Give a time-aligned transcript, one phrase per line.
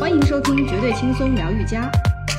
[0.00, 1.82] 欢迎收听《绝对轻松疗愈家》。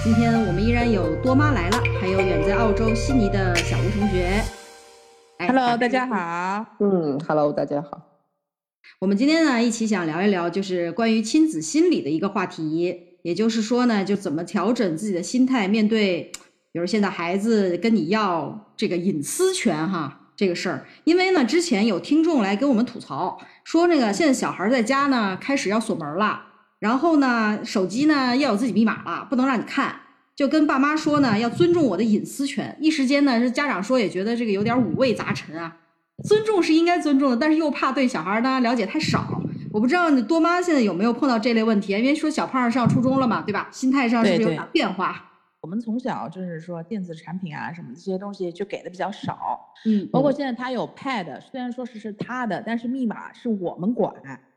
[0.04, 4.42] 今天我们依然有多妈来了，还有远在澳洲悉尼的小吴同学。
[5.38, 6.08] 哎 Hello，大家。
[6.08, 6.66] 好。
[6.80, 8.02] 嗯，Hello，大家好。
[9.00, 13.20] 我们今天呢，一起想聊一聊，就是关于亲子心理的一个话题。
[13.22, 16.32] 也就是说呢，就怎么调整自己的心态，面对，
[16.72, 20.88] 比如现在孩子跟你要这个隐私权哈这个事儿。
[21.04, 26.48] 因为呢，之前有听众来跟我们吐槽，说那个现在小孩在家呢开始要锁门了，
[26.82, 29.96] 然后呢手机呢要有自己密码了，不能让你看，
[30.36, 32.76] 就跟爸妈说呢要尊重我的隐私权。
[32.82, 35.78] 一时间呢，是家长说也觉得这个有点五味杂陈啊。
[36.24, 39.42] 尊重是应该尊重的，但是又怕对小孩呢了解太少。
[39.72, 43.70] 我不知道你多妈现在有没有碰到这类问题，因为说小胖上初中了嘛，对吧？
[43.72, 45.30] 心态上是不是有点变化？
[45.62, 54.12] 我们从小就是说电子产品啊什么这些东西就给的比较少，嗯包括现在他有 Pad，虽然说是是他的，但是密码是我们管。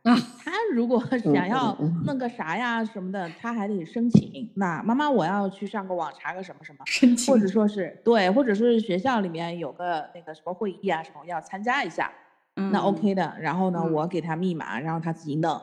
[0.05, 4.51] 啊，他如果想要弄个啥呀什么的，他还得申请。
[4.55, 12.13] 那妈妈我要去上个网查个什么什么，申请或者说是对，或者是学校里面有个那个什么会议啊什么要参加一下，
[12.55, 13.35] 那 OK 的。
[13.41, 15.61] 然后呢，嗯我给他密码，然后他自己弄。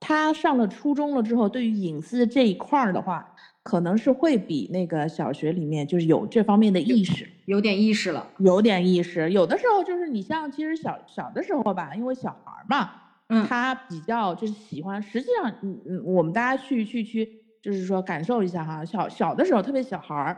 [0.00, 8.26] 他上了初中了之后，对于隐私这一块儿的话，可能是会比那个小学里面就是有这方面的意识，有点意识了。
[8.38, 9.30] 有点意识。
[9.30, 12.90] 有的时候就是你像其实小小的时候吧，因为小孩儿嘛，
[13.28, 15.00] 嗯他比较就是喜欢。
[15.02, 17.28] 实际上，嗯嗯，我们大家去去去，
[17.62, 20.36] 就是说感受一下哈，小小的时候，特别小孩儿，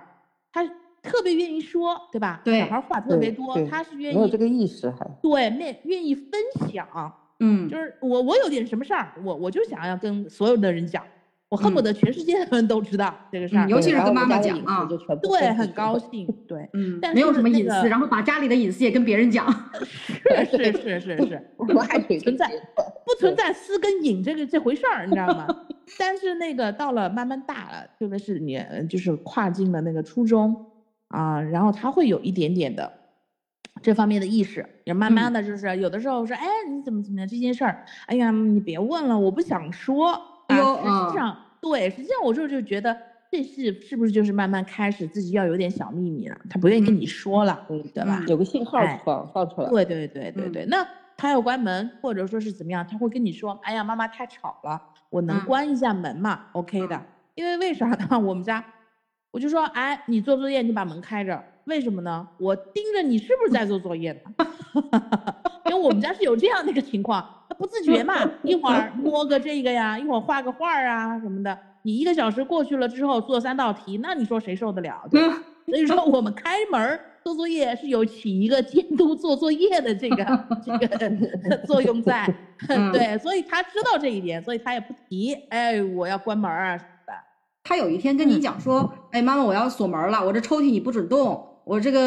[0.53, 0.65] 他
[1.03, 2.41] 特别愿意说，对吧？
[2.45, 4.98] 对小孩儿话特别多，他是愿意没有这个意识还。
[5.23, 6.87] 对，愿愿意分享。
[7.41, 11.05] 嗯，就是我我有点什么事儿，我我就想要跟所有的人讲，
[11.48, 14.89] 我恨不嗯得全世界的人都知道这个事儿，嗯尤其是跟妈妈讲啊
[15.22, 15.97] 对，很高。
[15.98, 19.47] 兴，对，嗯，但没有什么隐私，个然后把家里的隐私也跟别人讲。
[20.05, 22.50] 是是是是是，我 还有一个存在
[23.05, 25.47] 不存在私跟隐这个这回事儿，你知道吗？
[25.98, 30.55] 但是那个到了慢慢大了，特别是你呃就是跨进了那个初中
[31.08, 32.92] 啊，然后他会有一点点的
[33.80, 40.20] 这方面的意识，也慢慢的就是有的时候说，哎，你怎么怎么样这件事儿，哎呀，你别问了，我不想说。
[40.77, 42.97] 实际上对，实际上我就就觉得
[43.31, 48.23] 这是是不是就是慢慢开始自己要有点小秘密了，他不愿意跟你说了，嗯，对吧？
[48.29, 49.69] 有个信号哎放放出来。
[49.70, 50.86] 对对对对嗯对，那
[51.17, 57.03] 他要关门，或者说是怎么样，他会跟你说：“哎呀，妈妈太吵了，我能嗯关一下门吗、o k 的。
[57.35, 58.19] 因为为啥呢？
[58.20, 58.65] 我们家，
[59.31, 62.29] 我就说：“哎，你做作业你把门开着，为什么呢？
[62.39, 64.47] 我盯着你是不是在做作业呢？
[65.69, 71.58] 因为我们家是有这样的一个情况，他不自觉嘛，一会儿 摸个这个呀，一会儿画个画儿啊什么的。
[71.83, 75.06] 你一个小时过去了之后做三道题，那你说谁受得了？
[75.11, 75.42] 对吧？
[75.67, 80.24] 所以说我们开门儿做作业是有起一个监督做作业的这个
[80.64, 82.33] 这个作用在，
[82.68, 87.12] 嗯对，所以他知道这一点，所以他也不提，哎，我要关门啊什么的。
[87.64, 92.00] 他有一天跟你讲说，哎，妈妈，我要锁门了，我这抽屉你不准动，我这个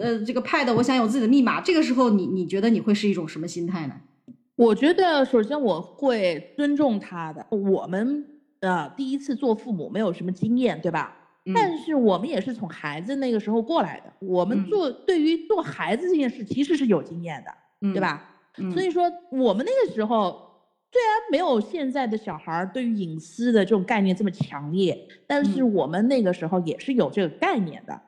[0.00, 1.60] 呃这个 pad 我想有自己的密码。
[1.60, 3.94] 这个时候你你觉得你会是一种什么心态呢？
[4.56, 8.24] 我觉得首先我会尊重他的，我们
[8.60, 11.16] 呃第一次做父母没有什么经验，对吧？
[11.44, 18.00] 嗯但是我们也是从孩子那个时候过来的，我们嗯做、对于做孩子这件事其实是有经验的，嗯对？
[18.00, 18.28] 吧？
[18.58, 20.30] 嗯所以说，我们那个时候
[20.92, 24.96] 虽然没有现在的小孩儿对于隐私的这种概念这么强烈，
[25.26, 28.00] 但是嗯我们那个时候也是有这个概念的。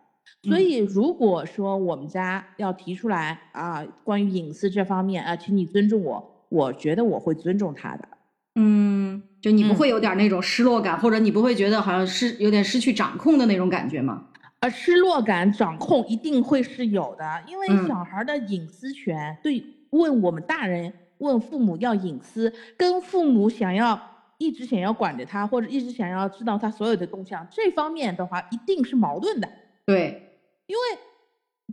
[0.43, 8.09] 所嗯以，如果说我们家要提出来啊，关于隐私这方面啊，请你尊重我，我觉得我会尊重他的。
[8.57, 14.27] 嗯，就你不嗯会有点那种失落感，或者你不会觉得好像是有点失去掌控的那种感觉吗？
[14.61, 24.01] 呃失落感、掌控一定会是有的，因为嗯小孩儿的隐私权，对问我们大人问父母要隐私，跟父母想要
[24.39, 29.49] 一直想要管着他，或者一直想要知道他所有的动向，这方面的话一定是矛盾的。
[29.85, 30.99] 对，因为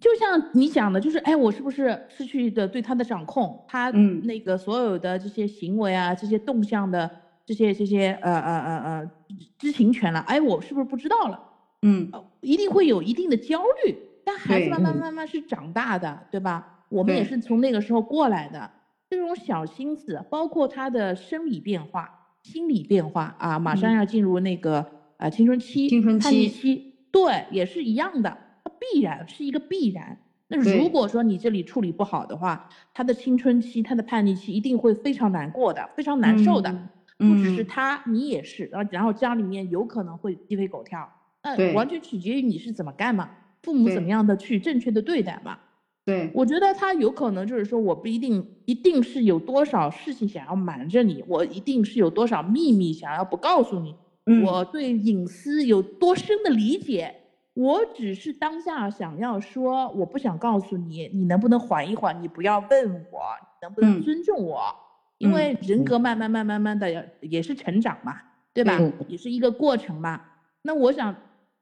[0.01, 3.63] 就像你讲的，就是哎，我是不是失去的对他的掌控？
[3.67, 7.09] 他嗯那个所有的这些行为啊，这些动向的
[7.45, 9.11] 这些这些呃呃呃呃
[9.57, 11.39] 知情权了，哎，我是不是不知道了？
[11.83, 13.95] 嗯呃，一定会有一定的焦虑。
[14.23, 16.79] 但孩子慢慢嗯慢慢是长大的，对吧？
[16.89, 18.69] 我们也是从那个时候过来的，
[19.09, 22.09] 这种小心思，包括他的生理变化、
[22.43, 24.85] 心理变化啊，马上嗯要进入那个
[25.17, 28.35] 啊青春期、青春叛逆期期，对，也是一样的，它
[28.81, 30.17] 必然是一个必然。
[30.47, 36.69] 那如果说你这里处理不好的话，他的青春期、他的叛逆期一定会非常难过的，非常难受的。
[36.69, 36.89] 嗯
[37.21, 41.07] 不只是嗯他，你也是，然后然后家里面有可能会鸡飞狗跳，
[41.43, 43.29] 那完全取决于你是怎么干嘛，
[43.61, 45.59] 父母怎么样的去正确的对待嘛。
[46.03, 53.93] 对，我觉得他有可能就是说，我不一定一定是有多少事情想要瞒着你，我一定是有多少秘密想要不告诉你，
[54.25, 57.13] 嗯我对隐私有多深的理解，
[57.53, 62.21] 我只是当下想要说，我不想告诉你，你能不能缓一缓？
[62.21, 63.21] 你不要问我，
[63.61, 64.73] 能不能嗯尊重我？
[65.17, 68.17] 因为人格慢慢慢慢慢的也也是成长嘛，
[68.53, 68.77] 对吧？
[68.79, 70.21] 嗯也是一个过程嘛。
[70.63, 71.15] 那我想，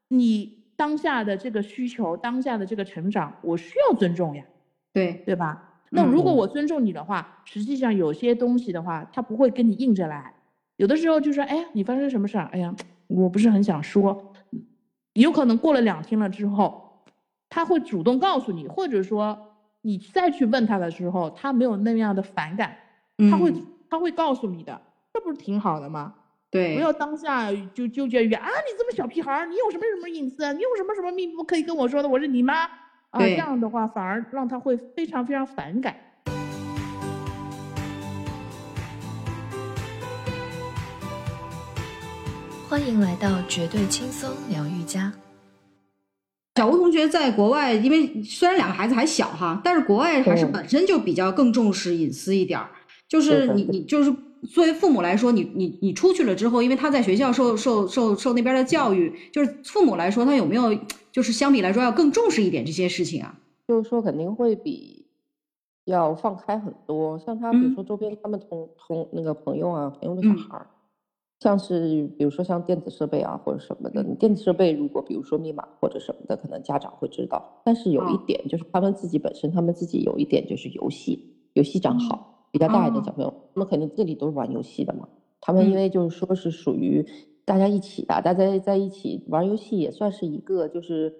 [0.09, 4.43] 你当下的这个需求，当下的这个成长，我需要尊重呀。
[4.93, 5.81] 对，对吧？
[5.89, 10.33] 那如果嗯我尊重你的话，实际上有些东西的话，他不会跟你硬着来。
[10.77, 12.45] 有的时候就说，哎呀，你发生什么事儿？
[12.53, 12.73] 哎呀，
[13.07, 14.28] 我不是很想说。
[15.21, 17.03] 有可能过了两天了之后，
[17.49, 19.37] 他会主动告诉你，或者说
[19.81, 22.77] 你再去问他的时候，他没有那样的反感，
[23.31, 24.81] 他会嗯他会告诉你的，
[25.13, 26.13] 这不是挺好的吗？
[26.51, 30.51] 对，不要当下就纠结于啊，你这么小屁孩儿，你有什么什么隐私啊？
[30.51, 32.09] 你有什么什么秘密不可以跟我说的？
[32.09, 32.63] 我是你妈
[33.11, 35.95] 啊，这样的话反而让他会非常非常反感。
[42.69, 45.11] 欢迎来到绝对轻松疗愈家。
[46.55, 52.69] 小吴同学在国外，因为虽然两个孩子还小哈，但是国外还是嗯本身就比较更重视隐私一点儿。
[53.07, 54.13] 就是你你就是
[54.51, 60.77] 作为父母来说，你你你出去了之后，因为他在学校受受受受那边的教育，就是父母来说，他有没有
[61.11, 63.35] 就是相比来说要更重视一点这些事情啊？
[63.67, 65.07] 就是说肯定会比
[65.85, 67.17] 要放开很多。
[67.17, 70.67] 像他，比如嗯说周边他们同同那个朋友啊，朋友的小嗯孩儿，
[71.39, 77.61] 像是比如说像电子设备啊或者什么的，你电子设备如果比如说密码或者什么的，可能家长会知道。
[77.63, 85.07] 但是有一哦点就是他们自己本身，他们自己有一点就是游戏，游戏账号比较大一点哦小朋友，他们肯定这里都是玩游戏的嘛。
[85.39, 87.05] 他们因嗯为就是说是属于
[87.45, 91.13] 大家一起的，大家在一起玩游戏也算是一个就是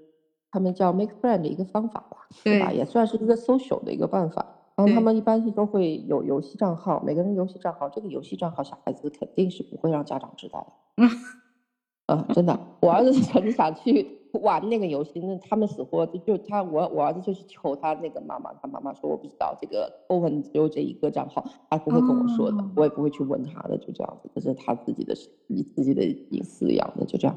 [0.52, 2.74] 他们叫 make friend 的一个方法吧，对吧？
[2.74, 4.59] 也算是一个 social 的一个办法。
[4.80, 10.62] 然后他们一般是都会有游戏账号，每个人游戏账号，这个游戏账号小孩子肯定是不会让家长知道
[10.96, 11.04] 的。
[11.04, 11.10] 嗯
[12.06, 14.08] 啊，真的，我儿子 很想去
[14.42, 25.14] 玩那个游戏，那他们死活就就他我我儿子就去求他那个妈妈，他妈妈说我不知道这个欧文只有这一个账号，他不会跟我说的，哦我也不会去问他的，就这样子，这是他自己的
[25.48, 27.36] 你自己的隐私一样的，就这样。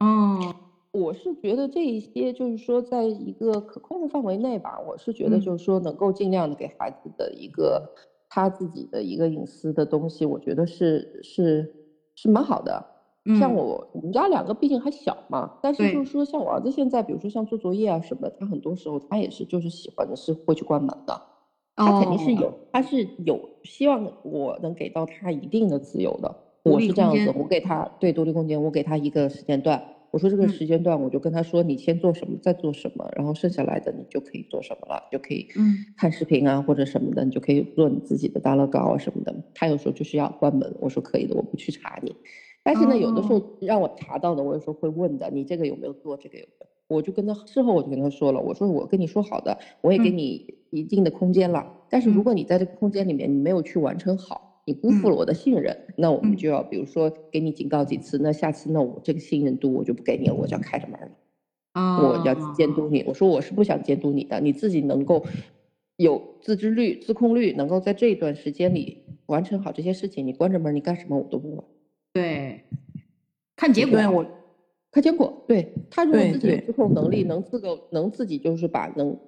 [0.00, 0.54] 哦，
[0.94, 5.40] 我是觉得这一些就是说，在一个可控的范围内吧，我是觉得嗯。
[5.40, 7.82] 就是说能够尽量的给孩子的一个
[8.28, 11.68] 他自己的一个隐私的东西，我觉得是是
[12.14, 12.86] 是蛮好的。
[13.32, 13.56] 像嗯。
[13.56, 21.20] 我我们家两个毕竟还小嘛，但是就是说像我儿子现在，比如说像做作业啊什么，他很多时候他也是就是喜欢的是会去关门的，
[21.84, 22.36] 他肯定是哦。
[22.36, 26.36] 有，他是有希望我能给到他一定的自由的。
[26.64, 29.82] 我是这样子，我给他对独立空间，我给他一个时间段，
[30.14, 39.34] 我说这个嗯时间段我就跟他说，你先做什么，再做什么，然后剩下来的你就可以做什么了，就可以嗯看视频啊或者什么的，你就可以做你自己的大乐高啊什么的。
[39.54, 42.14] 他有时候就是要关门，我说可以的，我不去查你。
[42.62, 46.66] 但是呢，有的时哦候让我查到的，我有时候会问的，你这个有没有做，这个有没有？
[46.86, 61.10] 我就跟他事后我就跟他说了，我说我跟你说好的，我也给嗯你一定的空间了，但是如嗯果你在这个空间里面你没有去完成好，你辜负了我的信任，那我们嗯就要比如说给你警告几次，那下次那我这个信任度我就不给你了，我就要开着门了。
[61.72, 63.02] 啊我要哦监督你。
[63.06, 65.24] 我说我是不想监督你的，你自己能够
[65.96, 71.64] 有自制率、自控力，能够在这一段时间里完成好这些事情，你关着门，你干什么我都不管。
[72.12, 72.62] 对，
[73.56, 74.24] 看结果对我
[74.92, 79.18] 看结果，对他如果自己有自控能力，能自个能自己就是把能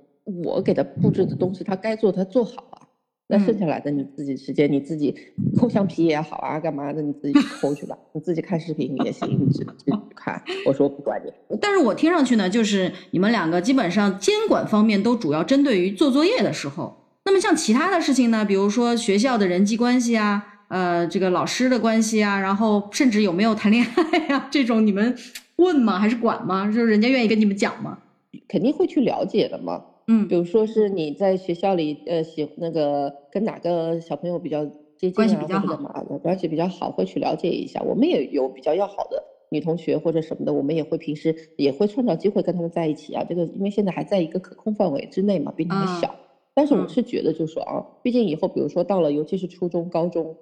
[0.45, 2.86] 我给他布置的东西，他该做他做好啊。
[3.29, 5.15] 那剩嗯下来的你自己时间，你自己
[5.57, 10.41] 抠橡皮也好啊，干嘛的你自己抠去吧，你自己看视频也行，你自己看。
[10.65, 11.33] 我说不管你。
[11.61, 16.97] 但是我听上去呢，就是你们两个基本上监管方面都主要针对于做作业的时候。
[17.25, 25.17] 那么像其他的事情呢，比如说学校的人际关系啊，呃，这个老师的关系啊，然后甚至有没有谈恋爱呀、这种，你们
[25.57, 25.99] 问吗？
[25.99, 26.67] 还是管吗？
[26.67, 27.99] 就是人家愿意跟你们讲吗？
[28.47, 29.83] 肯定会去了解的嘛。
[30.09, 37.81] 嗯比如说是你在学校里，呃，喜那个跟哪个小朋友比较接近啊，关系比较好关系比较好，会去了解一下。
[37.83, 43.25] 我们也有比较要好的女同学或者什么的，我们也会平时也会创造机会跟他们在一起啊。
[43.25, 46.17] 这个因为现在还在一个可控范围之内嘛，毕竟还啊小。
[46.55, 50.37] 但是我嗯是觉得，就是说啊，毕竟以后比如说到了，尤其是初中、高中，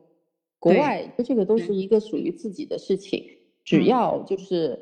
[0.58, 3.24] 国对外这个都是一个属于自己的事情，
[3.64, 4.80] 只嗯要就是。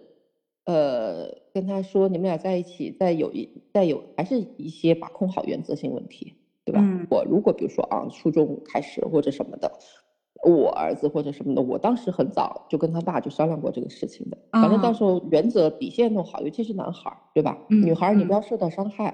[0.64, 6.80] 呃，跟他说你们俩在一起，再有一再有还是一些把控好原则性问题，对吧？
[6.82, 9.70] 嗯我如果比如说啊，初中开始或者什么的，
[10.44, 14.38] 我儿子或者什么的，我当时很早就跟他爸就商量过这个事情的。
[14.52, 17.58] 反正到啊时候原则底线弄好，尤其是男孩儿，对吧？
[17.70, 19.04] 嗯女孩儿你不嗯要受到伤害，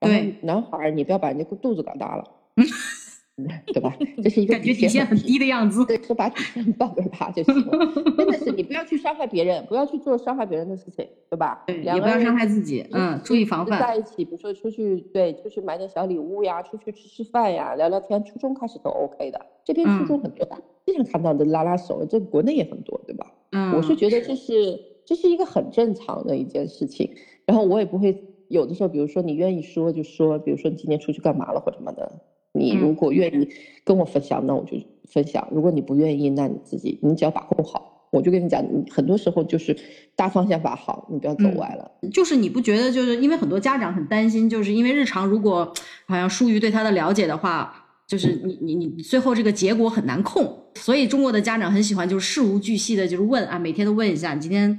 [0.00, 2.24] 然后对男孩儿你不要把人家肚子搞大了，
[3.66, 3.92] 对吧？
[4.22, 5.84] 这是一个感觉底线很低的样子。
[5.86, 7.92] 对，就把底线报给他就行了。
[8.16, 11.64] 真的是，你不要去伤害别人，不要去做伤害别人的事情，对吧？
[11.66, 13.80] 对，也不要伤害自己，嗯，注意防范。
[13.80, 19.46] 在一起，比如说出去，对，出去买点小礼物呀，出去吃吃饭呀，聊聊天，初中开始都 OK 的。
[19.64, 23.26] 这边初中很多的，经常看到的拉拉手，这国内也很多，对吧？
[23.50, 27.10] 嗯，我是觉得这是这是一个很正常的一件事情。
[27.46, 32.12] 然后我也不会有的时候，比如说你愿意说就说，比如说你今天出去干嘛了或者什么的，
[32.54, 33.48] 你如果愿意
[33.84, 34.78] 跟我分享，那我就
[35.10, 37.90] 分享；如果你不愿意，那你自己你只要把控好。
[38.10, 39.76] 我就跟你讲，你很多时候就是
[40.14, 41.90] 大方向把好，你不要走歪了。
[42.12, 45.74] 就是你不觉得，就是因为很多家长很担心，就是因为日常如果
[46.06, 47.74] 好像疏于对他的了解的话，
[48.06, 50.56] 就是你你你最后这个结果很难控。
[50.76, 54.78] 所以中国的家长很喜欢就是事无巨细的，就是问啊，每天都问一下你今天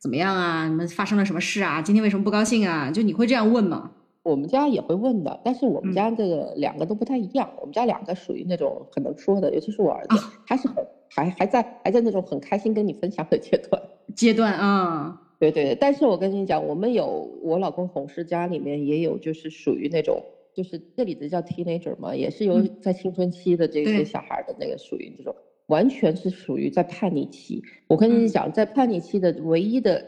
[0.00, 0.68] 怎么样啊？
[0.68, 1.82] 你们发生了什么事啊？
[1.82, 2.88] 今天为什么不高兴啊？
[2.92, 3.90] 就你会这样问吗？
[4.26, 7.48] 我们家也会问的，但是我们嗯家这个两个都不太一样。
[7.60, 10.16] 我们家两个属于那种很能说的，尤其是我儿子，
[10.46, 13.80] 他是很还还在还在那种很开心跟你分享的阶段。
[14.16, 20.20] 阶段啊，对对对，但是我跟你讲，我们有我老公同事家里面也有，就是属于那种，
[20.52, 25.32] 就是这里的叫 teenager 嘛，也是有嗯在青春期的这对些小孩的那个属于这种，
[25.66, 27.62] 完全是属于在叛逆期。
[27.86, 30.04] 我跟你嗯讲，在叛逆期的唯一的，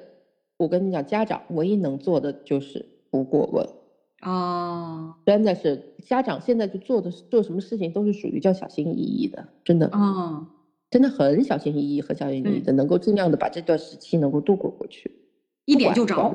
[0.57, 3.65] 我跟你讲，家长唯一能做的就是不过问。
[4.23, 5.15] 哦。
[5.27, 10.47] 真的是家长现在就做的做什么事情都是属于叫小心翼翼的，真的，哦，
[10.91, 15.11] 真的很小心翼翼和小心翼翼的，能够尽量的把这段时期能够度过过去，
[15.65, 16.33] 一点就着，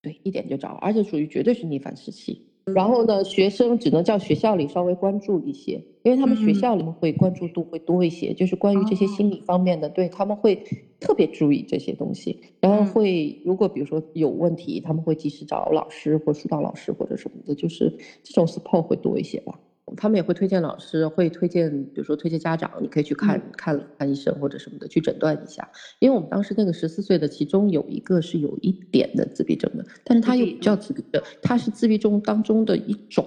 [0.00, 2.51] 对，一点就着，而且属于绝对是逆反时期。
[2.74, 10.58] 然后呢，学生只能叫学校里稍微关注一些，因为他们学嗯校里面会关注度会多一些，就是关于这些哦心理方面的，对他们会
[11.00, 12.38] 特别注意这些东西。
[12.60, 17.92] 然后嗯会，如果比如说有问题，他们会及时找老师或疏导老师或者什么的，就是
[18.22, 19.58] 这种 support 会多一些吧。
[19.96, 25.68] 他们也会推荐老师，会推荐，比如说推荐家长，你可以去看、嗯看看医生或者什么的，去诊断一下。
[25.98, 33.26] 因为我们当时那个十四岁的，其中有一个是有一点的自闭症的，但是他又不叫自闭症，他是自闭症当中的一种，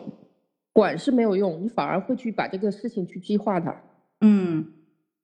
[0.73, 3.81] 管是没有用，你反而会去把这个事情去激化它，
[4.21, 4.65] 嗯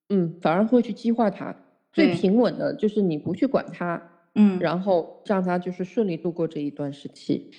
[0.10, 1.56] 嗯，反而会去激化它。
[1.94, 4.02] 最平稳的就是你不去管它，
[4.36, 7.52] 嗯，然后让他就是顺利度过这一段时期。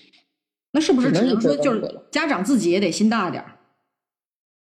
[0.74, 3.58] 那是不是只只能说就是家长自己也得心大点儿？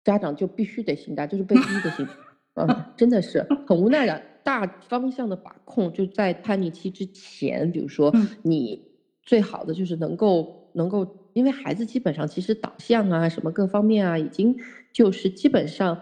[0.09, 2.09] 家长就必须得心大，就是被逼的心，
[2.55, 4.23] 嗯，真的是很无奈的。
[4.43, 8.83] 大方向的把控就在叛逆期之前，比如说嗯你
[9.23, 14.57] 最好的就是能够能够，因为孩子基本上其实导向啊什么各方面啊，已经
[14.91, 16.01] 就是基本上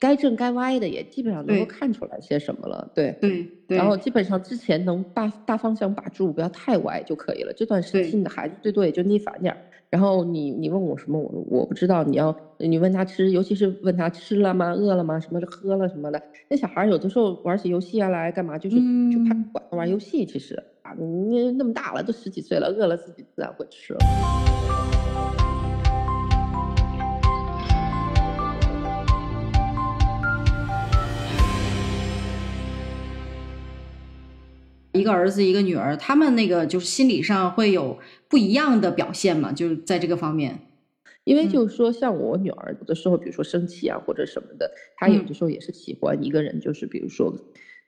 [0.00, 3.16] 该正该歪的也基本上能够看出来些什么了，对。
[3.20, 7.52] 对对，然后基本上之前能大大方向把住，不要太歪就可以了。
[7.52, 9.60] 这段时对期你的孩子最多也就逆反点儿。
[9.94, 12.02] 然后你你问我什么，我我不知道。
[12.02, 16.20] 你要你问他吃，尤其是问他吃了吗、饿了吗、什么的喝了什么的。
[16.50, 18.82] 那小孩有的时候玩起游戏啊来干嘛，就是就
[19.24, 20.26] 怕嗯管他玩游戏。
[20.26, 24.00] 其实啊，你那么大了，都十几岁了，饿了自己自然会吃了。
[34.94, 37.98] 一个儿子一个女儿，他们那个就是心理上会有
[38.28, 40.58] 不一样的表现嘛，就是在这个方面。
[41.24, 47.34] 因为嗯就是说，像我女儿有的时候，比如说生气啊或者什么的，她有嗯的时候也是喜欢一个人，就是比如说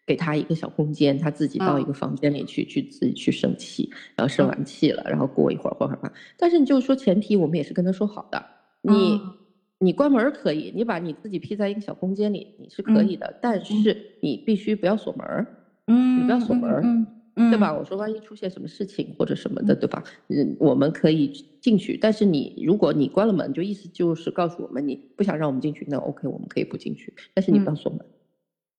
[0.07, 6.13] 给她一个小空间，她自己到一嗯个房间里去，去自己去生气，然后生嗯完气了，然后过一会儿或者吧。
[6.37, 8.45] 但是你就是说前提，我们也是跟她说好的，
[8.83, 9.35] 你嗯
[9.79, 15.47] 你关门可以，你把你自己披在一个小空间里，你是可以的，但是你必须不要锁门儿。
[15.87, 17.73] 嗯，你不要锁门嗯，嗯对吧？？
[17.73, 20.03] 我说万一出现什么事情或者什么的，对吧？
[20.29, 28.01] 嗯，我们可以进去，但是你如果你关了门，就意思就是告诉我们你不想让我们进去，那 OK，我们可以不进去，但是你不要锁门。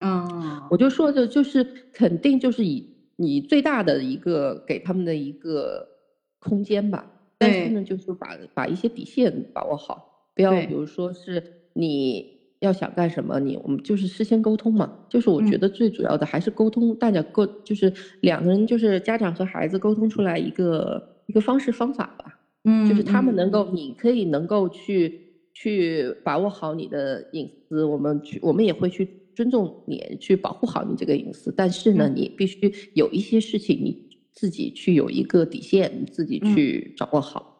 [0.01, 2.85] 嗯，我就说的就是肯定就是以
[3.15, 5.87] 你最大的一个给他们的一个
[6.39, 12.36] 空间吧，但是呢，就是把把一些底线把握好，不要比如说是你。
[12.59, 14.91] 要想干什么，你我们就是事先沟通嘛。
[15.09, 22.39] 就是我觉嗯得最主要的还是沟通，大家沟就是两个人，就是家长和孩子沟通出来一个一个方式方法吧。
[22.63, 25.19] 嗯，就是他们能够，嗯你可以能够去
[25.53, 31.53] 去把握好你的隐私，我们去，我们也会去尊重你，去保护好你这个隐私。
[31.55, 37.56] 但是呢，嗯你必须有一些事情你自己去有一个底线，你自己嗯去掌握好，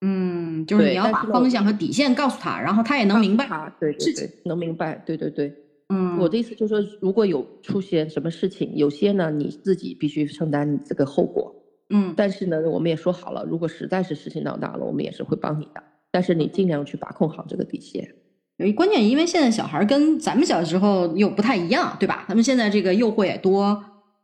[0.00, 3.46] 嗯，就是你要把方向和底线告诉他，然后他也能明白。
[3.46, 5.52] 他对对事对，能明白，对对对。
[5.88, 11.54] 嗯，我的意思就是说，如果有出现什么事情，有些呢你自己必须承担这个后果。
[11.90, 15.82] 嗯但是呢，我们也说好了，如果实在是事情闹大了，我们也是会帮你的。
[16.10, 18.14] 但是你尽量去把控好这个底线。
[18.58, 22.24] 因为关键，因为现在小孩跟咱们小时候又不太一样，对吧？
[22.28, 23.82] 他们现在这个诱惑也多，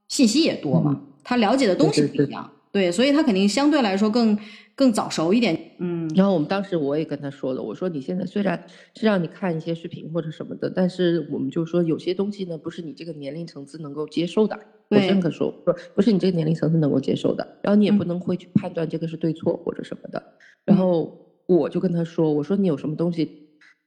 [0.08, 4.36] 信息也多嘛，他了解的东西不一样，对，所以他肯定相对来说更
[4.74, 5.58] 更早熟一点。
[5.78, 8.62] 嗯然后我们当时我也跟他说了，我说你现在虽然
[8.94, 14.58] 是让你看一些视频或者什么的，但是我们就说有些东西呢，不是你这个年龄层次能够接受的。
[14.88, 20.22] 我对这么说，不不是你这个年龄层次能够接受的，然后你也不嗯能会去判断这个是对错或者什么的。
[20.64, 23.43] 然后我就跟他说，我说你有什么东西。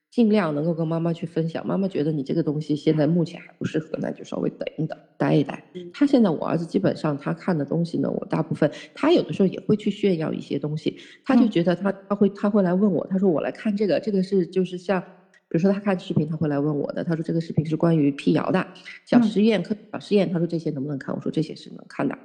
[0.10, 5.64] 尽量能够跟妈妈去分享，妈妈觉得你这个东西现在目前还不适合，那就稍微等一等，待一待。
[5.94, 18.66] 他现在我儿子基本上他看的东西呢，我大部分他有的时候也会去炫耀一些东西，他就嗯觉得他他会他会来问我，他说我来看这个，这个是就是像，比如说他看视频他会来问我的，他说这个视频是关于辟谣的
[19.06, 21.14] 小嗯实验课小实验，他说这些能不能看？
[21.14, 22.18] 我说这些是能看的，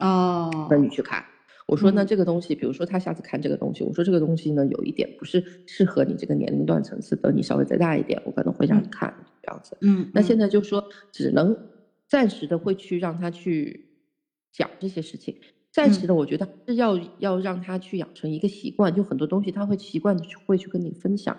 [0.00, 1.24] 哦，那你去看。
[1.70, 2.10] 我说那嗯。
[2.10, 8.90] 这个东西，比如说他下次看这个东西，我说这个东西呢有一点不是适合你这个年龄段层次的，你稍微再大一点，我可能会让你嗯。
[8.90, 9.78] 看这样子。
[9.80, 11.56] 嗯，那现在在就说只能
[12.08, 13.80] 暂时的会去让他去
[14.52, 15.36] 讲这些事情，
[15.72, 21.36] 暂时的我觉得是要要让他去养成一个习惯，就很多东西他会习惯的去会去跟你分享，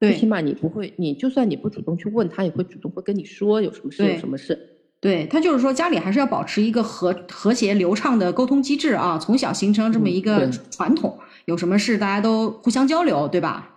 [0.00, 4.60] 最起码你不会，你就算你不主动去问他，也会主动会跟你说有什么事有什么事。
[5.00, 13.76] 对他就是说家里还是要保持一个和和谐流畅的沟通机制啊，从小形成这么嗯一个传统，有什么事大家都互相交流，对吧？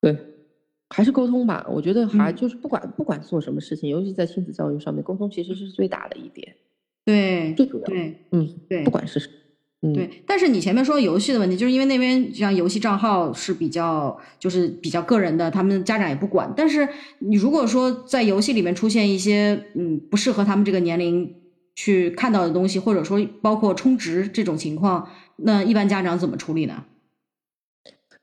[0.00, 0.16] 对，
[0.90, 1.66] 还是沟通吧。
[1.68, 6.54] 我觉得还嗯就是不管不管做什么事情，尤其在亲子教育上面，沟通其实是最大的一点，
[7.04, 7.84] 对最主要。
[7.84, 9.18] 对嗯，对不管是
[9.84, 16.52] 嗯对，但是你前面说游戏的问题，就是因为那边像游戏账号是比较就是比较个人的，他们家长也不管。
[16.56, 21.34] 但是你如果说在游戏里面出现一些嗯不适合他们这个年龄
[21.74, 26.84] 去看到的东西，或者说包括充值这种情况，那一般家长怎么处理呢？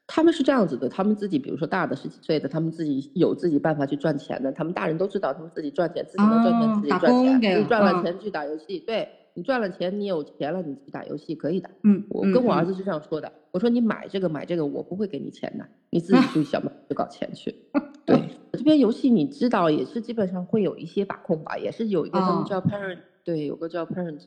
[0.07, 8.79] 他们是这样子的，他们自己，比如说大的十几岁的，他们自己有自己办法去赚钱的，他们大人都知道，他们自己赚钱，自己能赚钱，哦自己赚钱，给自己赚嗯了钱去打游戏。
[8.79, 9.07] 对
[9.39, 11.69] 你赚了钱，你有钱了，你去打游戏可以的。
[12.09, 17.55] 我跟我儿子是这样说的，我说你买这个买这个，我不会给你钱的，你自己去想办法去搞钱去。
[18.05, 24.19] 对，这边游戏你知道也是基本上会有一些把控吧，也是有一个他哦们叫 parent，、对，有个叫 parent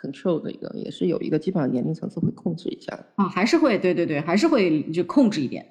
[0.00, 3.04] control 的一个，也是有一个基本上年龄层次会控制一下的。
[3.16, 5.66] 啊，还是会对对对，还是会就控制一点。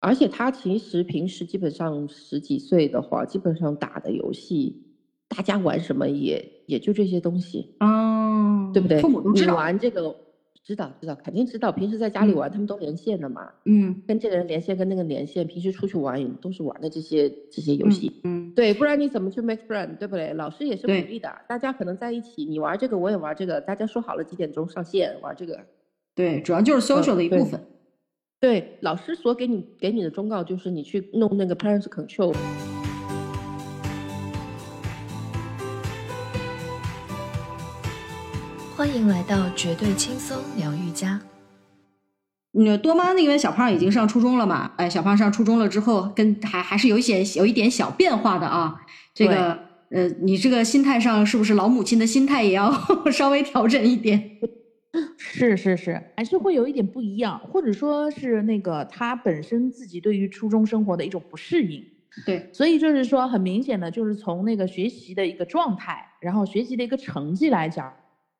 [0.00, 4.84] 而且他其实平时基本上十几岁的话，基本上打的游戏，
[5.26, 8.98] 大家玩什么也也就这些东西，哦，对不对？
[8.98, 9.56] 你父母都知道。
[9.56, 10.14] 玩这个，
[10.62, 11.72] 知道知道，肯定知道。
[11.72, 18.20] 平时在家里玩，他们都连线的嘛，嗯跟这个人连线，跟那个连线，平时出去玩也都是玩的这些这些游戏。
[18.24, 20.34] 嗯，对，不然你怎么去 make friend，对不对？
[20.34, 25.58] 老师也是鼓励的，大家可能在一起，你玩这个，我也玩这个，大家说好了几点钟上线玩这个。
[26.14, 27.66] 对，主要就是 social 的一部对分。
[28.40, 32.34] 对，老师所给你给你的忠告就是你去弄那个 parents control。
[38.78, 41.20] 欢迎来到绝对轻松疗愈家。
[42.52, 44.70] 那多妈那边小胖已经上初中了嘛？
[44.76, 48.80] 哎，小胖上初中了之后，跟还还是有一些有一点小变化的啊。
[49.12, 49.58] 这个
[49.90, 52.72] 呃，你这个心态上是不是老母亲的心态也要
[53.10, 54.38] 稍微调整一点？
[55.16, 61.84] 是是是，还是会有一点不一样，或者说是那个他本身自己对于初中生活的一种不适应。
[62.24, 67.92] 对，所以就是说，很明显的就是从那个学习的一个状态，然后学习的一个成绩来讲，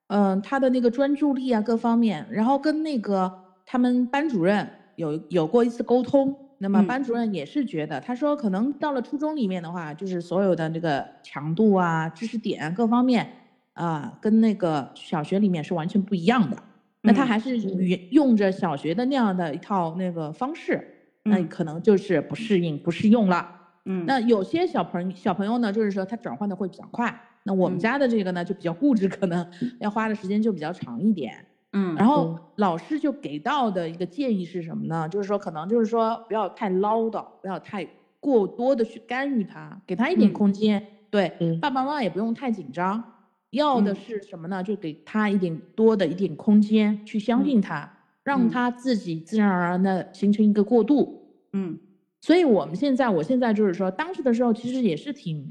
[0.09, 3.33] 嗯，他的那个专注力啊各方面，然后跟那个
[3.65, 13.29] 他们班主任有有过一次沟通，那么嗯班主任也是觉得，他说可能到了初中里面的话，就是所有的这个强度啊、知识点啊各方面
[13.75, 16.57] 啊，跟那个小学里面是完全不一样的。
[17.03, 20.83] 那他嗯还是用用着小学的那样的一套那个方式，
[21.23, 23.47] 那嗯可能就是不适应、不适用了。
[23.85, 27.15] 嗯，那有些小朋小朋友呢，就是说他转换的会比较快。
[27.45, 29.47] 那我们嗯家的这个呢，就比较固执，可能
[29.81, 31.45] 要花的时间就比较长一点。
[31.73, 35.09] 嗯，然后老师就给到的一个建议是什么呢？
[35.09, 37.87] 就是说可能就是说不要太唠叨，不要太
[38.21, 40.85] 过多的去干预他，给他一点嗯空间。
[41.11, 43.03] 对，嗯爸爸妈妈也不用太紧张，
[43.51, 44.63] 要的嗯是什么呢？
[44.63, 47.91] 就给他一点多的一点空间，去相信他，
[48.23, 51.23] 让嗯他自己自然而然的形成一个过渡。
[51.53, 51.79] 嗯
[52.21, 55.49] 所以我们现在，我现在就是说，当时的时候其实也是挺、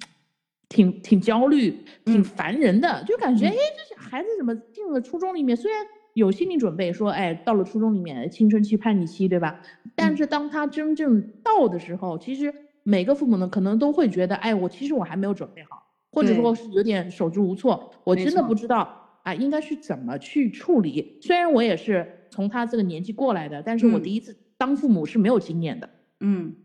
[0.70, 1.72] 挺、挺焦虑、
[2.06, 3.56] 挺嗯烦人的，就感觉嗯哎，
[3.90, 5.56] 这孩子怎么进了初中里面？
[5.56, 9.62] 虽然有心理准备，说哎，到了初中里面青春期、叛逆期，对吧？
[9.96, 12.54] 但嗯是当他真正到的时候，其实
[12.84, 19.04] 每个父母呢，可能都会觉得，哎，我其实我还没有准备好，或者说是有点手足无措，我真的不知道。
[19.24, 21.20] 啊，应该去怎么去处理。
[21.22, 25.90] 虽然我也是从他这个年纪过来的，但是我嗯第一次当父母是没有经验的。
[26.22, 26.56] 嗯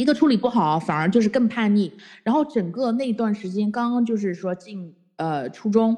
[0.00, 1.92] 一个处理不好，反而就是更叛逆。
[2.22, 5.94] 然后整个那段时间，刚刚就是说进呃初中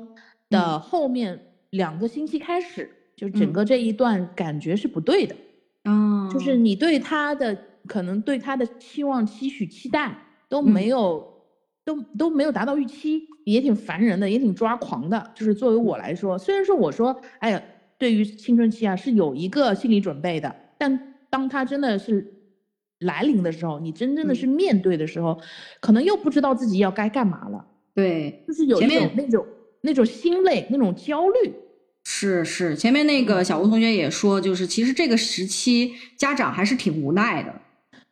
[0.51, 5.37] 的嗯后面两个星期开始，就整嗯个这一段感觉是不对的，
[5.85, 11.33] 嗯，就是你对他的可能对他的期望、期许、期待都嗯没有，
[11.85, 15.31] 都都没有达到预期，也挺烦人的，也挺抓狂的。
[15.35, 17.63] 就是作为我来说，虽然说我说，哎呀，
[17.99, 22.42] 对于青春期啊是有一个心理准备的，但当他真的是
[23.03, 25.41] 来临的时候，你真正的嗯是面对的时候，
[25.81, 29.47] 可能又不知道自己要该干嘛了，对，就是有一种那种
[29.83, 31.53] 那种心累、那种焦虑。
[32.05, 37.55] 是是，前面那嗯个小吴同学也说，就是其实这个时期家长还是挺无奈的。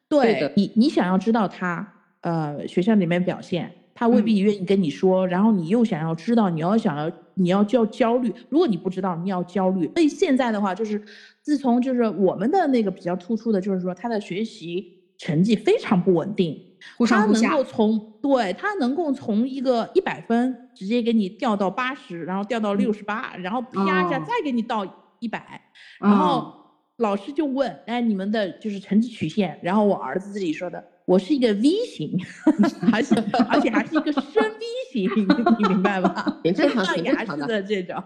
[0.09, 9.91] 对的你，你想要知道他呃学校里面表现，他未必愿意跟你说，然后你又想要知道，你要想要你要焦焦虑，如果你不知道，你要焦虑。
[9.95, 11.03] 所以现在的话，就是
[11.43, 14.87] 自从就是我们的那个比较突出的，就是说他的学习
[15.19, 16.55] 成绩非常不稳定，
[16.97, 24.87] 忽忽他能够从对他能够从一个一百分直接给你掉到八十，然后掉到六十八，然后啪一下哦再给你到
[25.19, 25.61] 一百、
[26.01, 26.57] 然后哦
[26.97, 32.17] 老师就问，哎，你们的就是成绩曲线，然后我儿子自己说的，我是一个 V 型，
[32.93, 33.17] 而且
[33.49, 34.61] 而且还是一个深 V
[34.93, 35.11] 型，
[35.59, 36.39] 你明白吗？
[36.43, 38.03] 挺正常像 挺正常的的这种，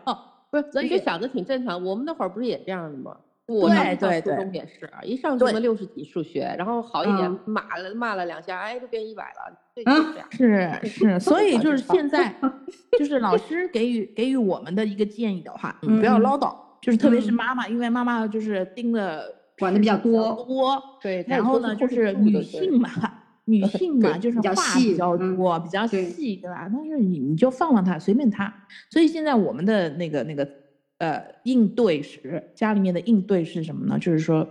[0.50, 1.82] 不是，所以你就想着挺正常。
[1.84, 3.16] 我们那会儿不是也这样的吗？
[3.46, 10.80] 我对对对初中也是，一上什对么六十几数学，然后好一点嗯骂了骂了两下，哎，就变一百了，对，嗯就这样。
[10.82, 12.34] 是是，所以就是小现在，
[12.98, 22.90] 就是老师给予给予我们的一个建议的话，你不要嗯唠叨，就是特别是嗯妈妈，因为妈妈就是盯的管的比较多多，对，然后呢，就是女性嘛，
[23.44, 26.68] 女性嘛，就是比较话比较嗯多，比较细，对吧？
[26.72, 28.52] 但是你你就放放他，随便他。
[28.90, 30.48] 所以现在我们的那个那个
[30.98, 33.98] 呃应对是家里面的应对是什么呢？
[33.98, 34.46] 就是说，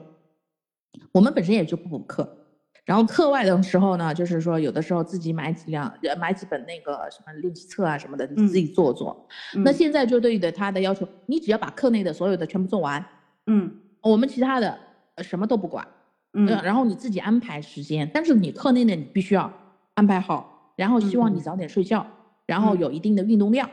[1.11, 2.37] 我们本身也就不补课。
[2.85, 9.25] 然后课外的时候呢，就是说有的时候自己买几辆，呃买几本那个什么练习册啊什么的，你自己做做。
[9.63, 13.05] 那嗯现在就对的他的要求，你只要把课内的所有的全部做完，
[13.47, 14.77] 嗯我们其他的呃
[15.21, 15.85] 什么都不管。
[16.35, 19.51] 嗯呃，然后你自己安排时间，但是你课内的你必须要
[19.93, 22.05] 安排好，然后希望你嗯早点睡觉，
[22.47, 23.69] 然后嗯有一定的运动量。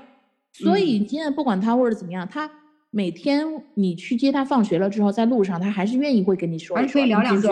[0.52, 2.50] 所以你现在不管他或者怎么样，他
[2.90, 7.48] 每天你去接他放学了之后，在路上他还是愿意会跟你说还是可以聊两句。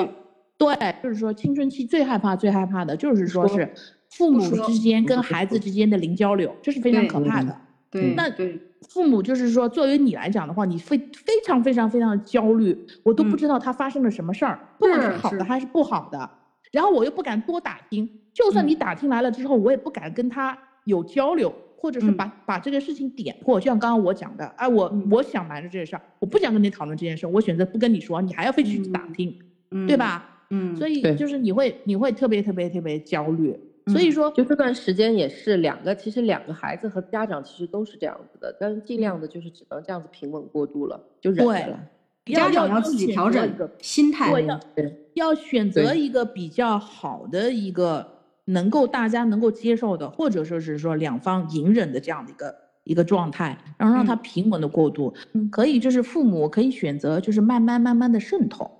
[0.59, 3.73] 对，就是说青春期最害怕、最害怕的就是说说是
[4.11, 7.59] 父母之间跟孩子之间的零交流，这是非常可怕的。
[7.91, 13.39] 对，那对，父母就是说，作为你来讲的话，你非非常非常非常的焦虑，我都不嗯。
[13.39, 16.31] 知道他发生了什么事儿，不管是好的还是不好的，
[16.71, 18.79] 然后我又不敢多打听，就算你嗯。
[18.79, 22.17] 打听来了之后，我也不敢跟他有交流，或者是嗯。
[22.17, 25.09] 把、把这个事情点破，就像刚刚我讲的，哎，我、嗯。
[25.11, 29.39] 我想瞒着这件事儿，我不想跟你讨论这件事儿，我选择不跟你说，你还要非去打嗯听，
[29.71, 29.97] 嗯对？
[29.97, 30.35] 吧？
[30.51, 33.55] 嗯，所以就是你会你会特别特别特别焦虑，
[33.89, 41.81] 所以嗯说就这段时间也是两个，其实两个孩子和家长其实都是这样子的，但是尽量的就是只能这样子平稳过渡了，就忍了。
[42.27, 44.31] 家长要要自己调整一个心态
[44.75, 48.07] 对，要选择一个比较好的一个
[48.45, 55.15] 能够大家能够接受的，或者说是说两方隐忍的这样的一个一个状态，然后让他嗯平稳的过渡。
[55.33, 58.71] 嗯可以就是父母可以选择就是慢慢慢慢的渗透，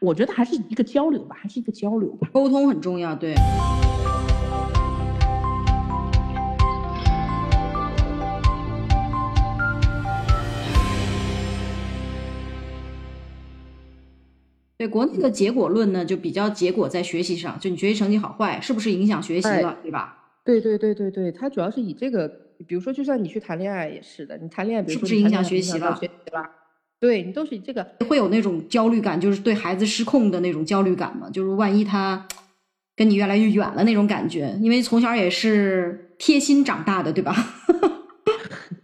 [0.00, 2.28] 我觉得还是一个交流吧，还是一个交流吧。
[2.30, 3.34] 沟通很重要，对。
[14.78, 20.16] 对国内的结果论呢，就比较结果在学习上，就你学习成绩好坏是不是影响学习哎了，对吧？
[20.44, 22.28] 对对对对对，它主要是以这个，
[22.66, 26.48] 比如说，就算你去谈恋爱也是的，你谈恋爱，比如说是不是影响学习了学习了，
[27.00, 32.24] 对你都是以这个会有那种焦虑感，就是对孩子失控的那种焦虑感嘛，就是万一他
[32.94, 37.34] 跟你越来越远了那种感觉，因为从小也是贴心长大的，对吧？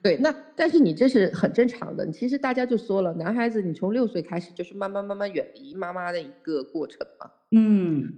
[0.05, 2.07] 对，那但是你这是很正常的。
[2.11, 7.31] 其实大家就说了，男孩子你从六岁开始就是慢慢慢慢远离妈妈的一个过程嘛。
[7.53, 8.13] 嗯，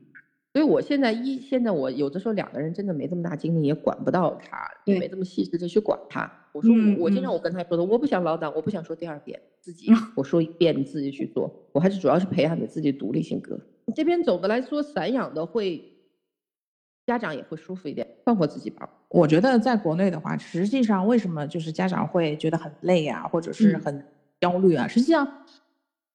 [0.52, 6.28] 所以我现在一现在我有的时候两个人真的没这么大精力，也管不到他，也没这么细致的去管他。
[6.50, 11.68] 我说嗯我我经常嗯我跟他说的，我不想唠叨，我不想说第二遍，自己 我说一遍你自己去做。
[11.70, 13.56] 我还是主要是培养你自己独立性格。
[13.84, 15.84] 你这边总的来说散养的会，
[17.06, 18.88] 家长也会舒服一点，放过自己吧。
[19.08, 24.06] 我觉得在国内的话，实际上为什么就是家长会觉得很累啊，或者是嗯很
[24.40, 24.88] 焦虑啊？
[24.88, 25.26] 实际上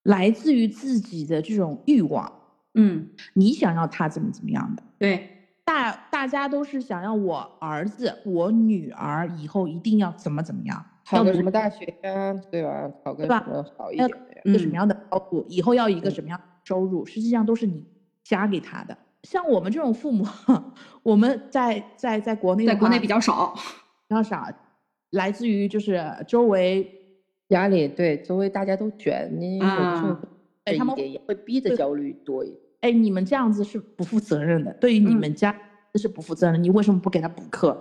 [0.03, 2.29] 来自于自己的这种欲望，
[2.73, 4.83] 嗯，你想要他怎么怎么样的。
[4.99, 5.29] 对，
[5.63, 12.91] 大大家都是想要我儿子、我女儿以后一定要怎么怎么样，考个什么大学呀，对吧？
[13.01, 14.41] 考个什么好一点的呀？
[14.43, 17.85] 一个什么嗯样的高度，以后要一个嗯什么样的收入，实际上都是你
[18.25, 18.97] 加给他的。
[19.23, 20.25] 像我们这种父母，
[21.03, 23.53] 我们在在在国内在国内比较少。
[24.07, 24.45] 比较少，
[25.11, 26.85] 来自于就是周围
[27.47, 32.59] 家里对周围大家都卷，你他们也会逼着焦虑多一点。
[32.81, 35.55] 哎，你们这样子是不负责任的，对于你嗯们家
[35.95, 36.59] 是不负责任的。
[36.59, 37.79] 你为什么不给他补课，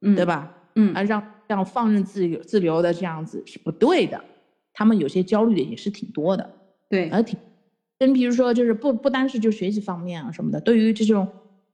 [0.00, 0.24] 嗯，对？
[0.24, 0.52] 吧？
[0.74, 4.20] 嗯啊，让这样放任自由自流的这样子是不对的。
[4.72, 6.50] 他们有些焦虑的也是挺多的，
[6.88, 7.38] 对，而挺，
[7.98, 11.26] 跟比如说就是不不单是就学习方面啊什么的，对于这种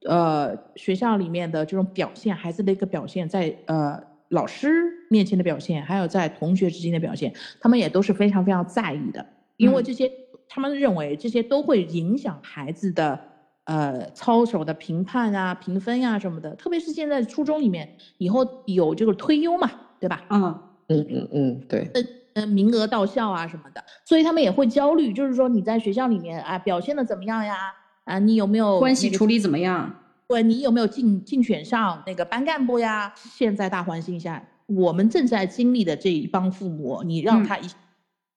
[0.07, 4.71] 呃学校里面的这种表现，孩子的一个表现，在呃老师
[5.11, 9.25] 面前的表现，还有在同学之间的表现，他们也都是非常非常在意的，
[9.59, 9.85] 因为嗯。
[9.85, 10.11] 这些、
[10.49, 13.19] 他们认为这些都会影响孩子的
[13.65, 20.25] 呃操守的评判啊、评分呀、什么的，特别是现在初中里面以后有这个推优嘛，对吧？
[20.31, 20.43] 嗯，
[20.89, 22.03] 嗯嗯嗯，对，呃，
[22.47, 27.73] 名额到校啊什么的，所以他们也会焦虑，就是说你在学校里面啊表现的怎么样呀？
[28.05, 29.95] 啊，你有没有那个关系处理怎么样？
[30.27, 33.13] 对你有没有竞竞选上那个班干部呀？
[33.17, 37.67] 现在大环境下，我们正在经历的这一帮父母，你让嗯他一、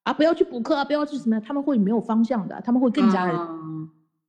[0.04, 3.38] 啊不要去补课啊，不要去什么，他们会没有方向的，他们会更加的。
[3.38, 3.50] 啊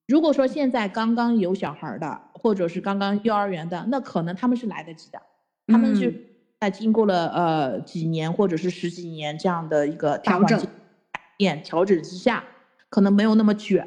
[0.07, 5.21] 如果说现在刚刚有小孩儿的，或者是刚刚幼儿园的，那可能他们是来得及的，
[5.67, 6.25] 他们是嗯
[6.61, 12.43] 在经过了呃几年或者是十几年这样的一个调整改变调整之下，
[12.89, 13.85] 可能没有那么卷。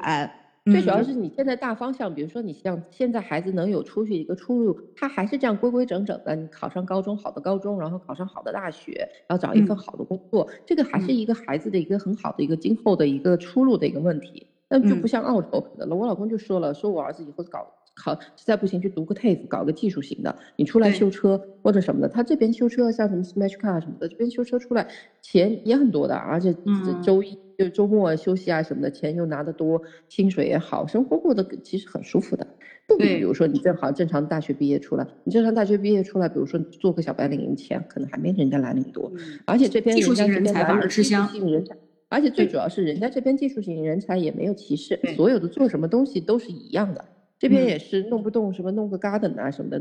[0.64, 14.46] 最主要嗯是你现在大方向，比如说你像现在孩子能有出去一个出路，他还是这样规规整整的，你考上高中好的高中，然后考上好的大学，然后找一份嗯好的工作，这个还是嗯一个孩子的一个很好的一个今后的一个出路的一个问题。
[14.68, 24.88] 那就不嗯像澳洲可能了，我老公就说了，说我儿子以后搞考实在不行去读个 TAFE，搞个技术型的，你出来修车或者什么的，他这边修车像什么 Smash Car 什么的，这边修车出来
[25.20, 26.54] 钱也很多的，而且
[27.02, 32.46] 周一就周末休息啊什么的，钱又拿得多，薪水也好，生活过得其实很舒服的。
[32.88, 39.12] 不比比如说你正好正常大学毕业出来，你正常大学毕业出来，比如说做个小白领，钱可能还没人家蓝领多。
[39.16, 41.28] 嗯而且这边技术型人才反而吃香
[42.08, 47.04] 而且最主要是人家这边技术型人才也没有歧视，所有的做什么东西都是一样的。
[47.42, 47.66] 这边嗯。
[47.66, 49.78] 也是弄不动什么弄个 garden 啊什么的，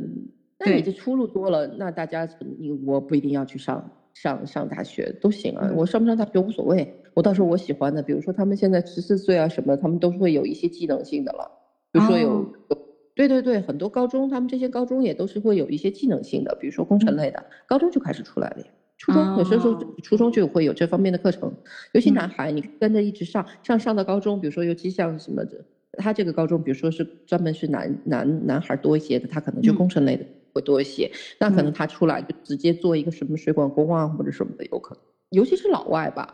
[0.59, 0.81] 那你对。
[0.81, 5.75] 这出路多了，那大家你我不一定要去上上上大学都行啊，嗯。
[5.75, 11.51] 我上不上大学无所谓，我到时候我喜欢的，比如说他们现在十四岁啊什么，他们都是会有一些技能性的了，
[11.91, 12.29] 比如说有。
[12.69, 12.77] 哦。
[13.13, 18.65] 对对对，很多高中，他们这些高中也都是会有一些技能性的，比如说工程类的，高中就开始出来了呀。
[18.97, 19.95] 初中有些时候哦。
[20.01, 21.53] 初中就会有这方面的课程，
[21.91, 22.13] 尤其嗯。
[22.13, 25.65] 男孩，你跟着一直上上上到高中，比如说尤其像什么的，
[25.97, 29.73] 他这个高中，比如说是专门是男男男孩多一些的，他可能就嗯。
[29.73, 31.73] 工程类的会多一些，那可能嗯。
[31.73, 35.01] 他出来就直接做一个什么水管工啊或者什么的，有可能，
[35.31, 36.27] 尤其是老外吧。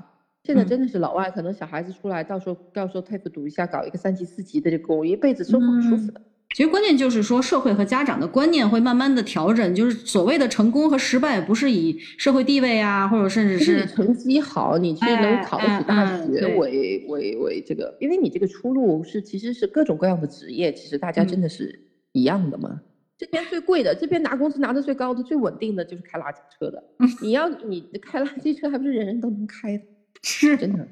[0.44, 0.66] 现在嗯。
[0.66, 6.22] 真的是老外，可能小孩子出来，到时候到时候 TAFE 读一下，搞一个三级四级的这个工，一辈子生活很舒服的。
[6.58, 21.80] 其实关键就是说，社会和家长的观念会慢慢的调整，就是所谓的成功和失败，不是以社会地位啊，或者甚至是你成绩好，你去能哎考得哎起大学为为为这个，因为你这个出路是其实是各种各样的职业，其实大家真嗯的是
[22.12, 22.82] 一样的嘛。
[23.20, 26.84] 这边最贵的，这边拿工资拿的最高的、最稳定的就是开垃圾车的。
[27.22, 29.84] 你要你开垃圾车，还不是人人都能开的？
[30.24, 30.88] 是真的，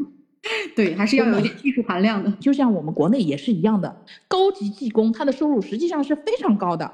[0.75, 2.31] 对，还是要有一点技术含量的。
[2.34, 6.91] 就像我们国内也是一样的，高级技工他的收入实际上是非常高的，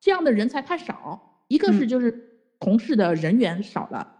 [0.00, 1.42] 这样的人才太少。
[1.48, 2.30] 一个是嗯就是
[2.60, 4.14] 从事的人员少了，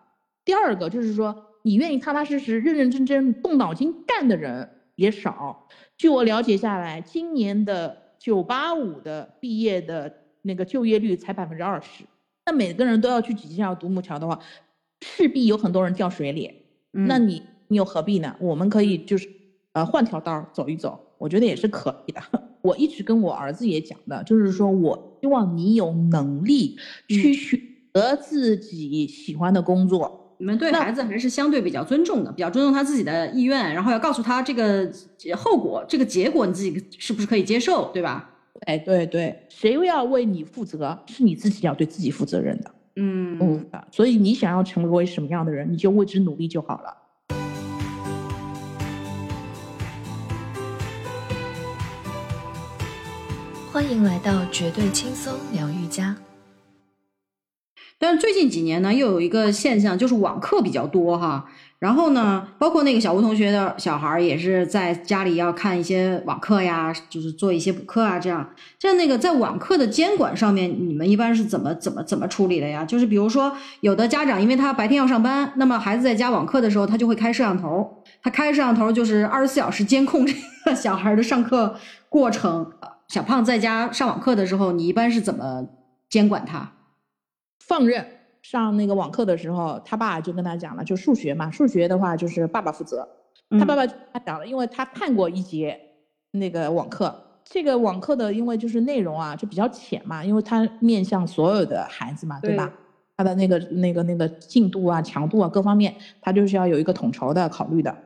[0.45, 5.69] 第二个就是说你愿意踏踏实实、认认真真动脑筋干的人也少。
[5.97, 12.05] 据我了解下来，今年的九八五的毕业的那个就业率才百分之二十，
[12.45, 14.41] 那每个人都要去挤进要独木桥的话，
[15.01, 16.63] 势必有很多人掉水里。
[16.93, 17.43] 嗯那你
[17.75, 18.33] 你又何必呢？
[18.39, 19.29] 我们可以就是
[19.73, 22.21] 呃换条道走一走，我觉得也是可以的。
[22.63, 27.61] 我一直跟我儿子也讲的，就是说我希望你有能力去选
[27.93, 30.37] 择自己喜欢的工作。
[30.39, 34.89] 你们对孩子还是相对比较尊重的，比较尊重他自己的意愿，然后要告诉他这个
[35.37, 38.31] 后果、这个结果你自己是不是可以接受，对吧？
[38.67, 42.71] 哎，对对，谁要为你负责，是你自己要对自己负责任的。
[42.97, 46.97] 嗯嗯啊，所以你想要成为什么样的人，你就为之努力就好了。
[53.75, 56.15] 欢迎来到绝对轻松疗愈家。
[57.99, 61.47] 但是最近几年呢，又有一个现象，就是网课比较多哈。
[61.81, 68.49] 然后呢，包括那个小吴同学的小孩儿也是在家里要看一些网课呀，就是做一些补课啊，这样。
[68.79, 72.85] 像那个在网课的监管上面，你们一般是怎么怎么怎么处理的呀？
[72.85, 80.33] 就是比如说，有的家长因为他白天要上班，那么孩子在家网课的时候，他就会开摄像头，他开摄像头就是二十四小时监控这
[80.65, 81.75] 个小孩的上课
[82.09, 82.71] 过程。
[83.09, 85.67] 小胖在家上网课的时候，你一般是怎么
[86.09, 86.73] 监管他？
[87.61, 88.07] 放任。
[88.43, 93.09] 上那个网课的时候，他爸就跟他讲了，就数学嘛，数学的话就是爸爸负责。
[93.59, 95.81] 他爸爸他讲了，因为他看过一节
[96.33, 102.71] 那个网课，这个网课的因为就是内容啊就比较浅嘛，因为他面向所有的孩子嘛，对吧？
[103.17, 107.97] 他的那个那个那个进度啊、强度啊各方面，他就是要有一个统筹的考虑的。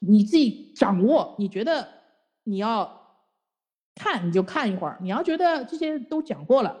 [0.00, 1.86] 你自己掌握，你觉得
[2.42, 2.99] 你要
[4.00, 6.74] 看你就看一会儿，你要觉得这些都讲过了。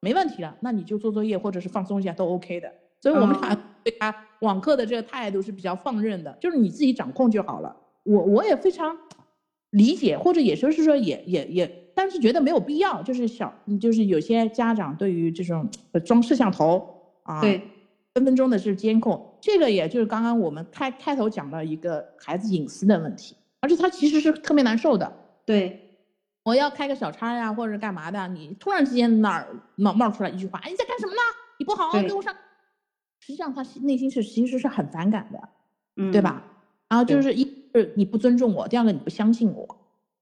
[0.00, 2.70] 没问题了，那你就做作业或者是放松一下都 OK 的。
[3.00, 7.74] 所以我们俩 对他网课的这个态度是比较放任的，就是你自己掌控就好了。
[8.02, 8.94] 我我也非常
[9.70, 13.02] 理解，或者也就是说也也也，但是觉得没有必要。
[13.02, 13.50] 就是小，
[13.80, 15.66] 就是有些家长对于这种
[16.04, 16.86] 装摄像头
[17.22, 17.62] 啊，对，
[18.14, 25.10] 分分钟的是监控，这个也就是刚刚我们开开头讲到一个孩子隐私的问题，而且他其实是特别难受的。
[25.46, 25.87] 对。
[26.48, 28.26] 我要开个小差呀，或者干嘛的？
[28.28, 31.18] 你突然之间哪儿冒冒出来一句话，哎，你在干什么呢？
[31.58, 32.34] 你不好好给我上。
[33.20, 35.48] 实际上他内心是其实是很反感的，
[35.96, 36.42] 嗯，对吧？
[36.88, 39.76] 然后就是一是你不尊重我，第二个你不相信我。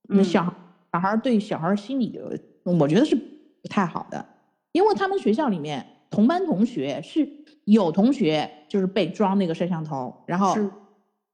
[0.09, 0.53] 那小
[0.93, 2.21] 小孩对小孩心理，
[2.65, 4.27] 我觉得是不太好的，
[4.73, 7.29] 因为他们学校里面同班同学是
[7.67, 10.57] 有同学就是被装那个摄像头，然后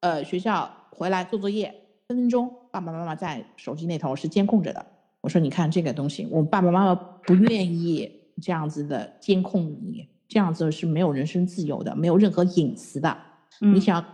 [0.00, 1.74] 呃学校回来做作业。
[2.12, 4.84] 分分钟，爸爸妈妈在手机那头是监控着的。
[5.22, 13.16] 我说，你看这个东西，我爸爸妈妈不愿意这样子的监控你，这样子是没有人身自由的，没有任何隐私的。
[13.60, 14.04] 你想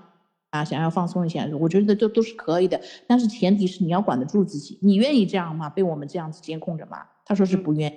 [0.51, 4.79] 啊，想要放松一下，我觉得这都是可以的，但是前提是你要管得住自己。
[4.83, 5.69] 你愿意这样吗？
[5.69, 6.99] 被我们这样子监控着吗？
[7.25, 7.93] 他说是不愿，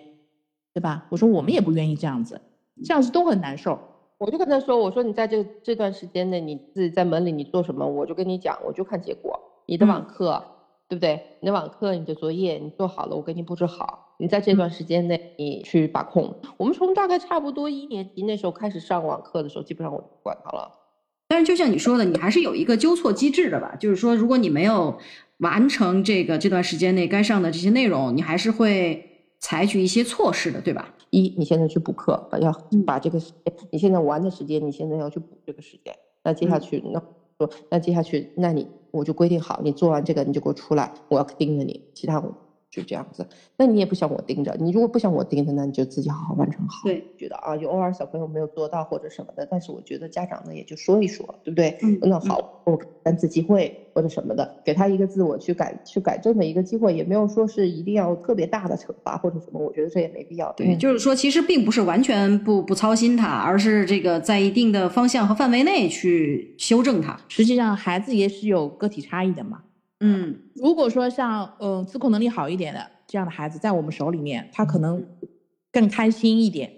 [0.74, 1.06] 对吧？
[1.10, 2.42] 我说我们也不愿意这样子，
[2.84, 3.78] 这样子都很难受。
[4.18, 9.38] 我就跟他说，我说你在这这段时间内，你自己在门里你做什么，我就跟你讲，我就看结果。
[9.72, 10.44] 你的网课，
[10.90, 11.18] 对不对？
[11.40, 14.18] 你的网课，你的作业，你做好了，我给你布置好。
[14.20, 16.36] 你在这段时间内，你去把控。
[16.58, 20.70] 我们从大概差不多一年级那时候开始上网课的时候，基本上我就不管他了。
[21.30, 23.74] 但是就像你说的，你还是有一个纠错机制的吧？
[23.80, 24.98] 就是说，如果你没有
[25.38, 29.02] 完成这个这段时间内该上的这些内容，你还是会
[29.40, 30.94] 采取一些措施的，对吧？
[31.12, 32.52] 一，你现在去补课，要
[32.86, 35.96] 把这个时间，你现在玩的时间，你现在要去补这个时间。
[36.26, 37.02] 那接下去，那
[37.70, 38.68] 那接下去，那你。
[38.92, 42.36] 我就规定好，你做完这个你就给我出来，我要盯着你，其他我
[42.72, 43.28] 就这样子。
[43.58, 46.88] 那你也不想我盯着，你如果不想我盯着，那你就自己好好完成好。
[46.88, 51.78] 对，觉得啊，有偶尔小朋友没有做到或者什么的，但是我觉得家长呢也就说一说，对不对？
[51.84, 60.52] 嗯，那好，我三次机会或者什么的，给他一个自我去改去改正的一个机会，也没有说是一定要特别大的惩罚或者什么，我觉得这也没必要。
[60.54, 67.20] 对，就是说其实并不是完全不不操心他，而是这个在一定的方向和范围内去修正他。
[67.28, 69.64] 实际上孩子也是有个体差异的嘛。
[70.02, 75.06] 嗯，如果说像嗯自控能力好一点的这样的孩子，在我们手里面，他可能
[75.72, 76.72] 更开心一点，